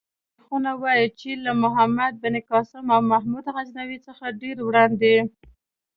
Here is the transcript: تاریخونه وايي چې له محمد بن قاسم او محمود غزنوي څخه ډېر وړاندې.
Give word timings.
تاریخونه 0.35 0.71
وايي 0.81 1.07
چې 1.19 1.29
له 1.45 1.51
محمد 1.63 2.13
بن 2.23 2.35
قاسم 2.49 2.85
او 2.95 3.01
محمود 3.11 3.45
غزنوي 3.55 3.97
څخه 4.07 4.25
ډېر 4.41 4.57
وړاندې. 4.67 5.15